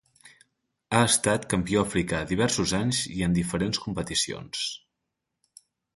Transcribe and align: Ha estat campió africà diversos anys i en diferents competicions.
Ha 0.93 1.01
estat 1.09 1.43
campió 1.51 1.83
africà 1.87 2.21
diversos 2.33 2.73
anys 2.79 3.03
i 3.19 3.23
en 3.27 3.39
diferents 3.39 3.83
competicions. 3.87 4.65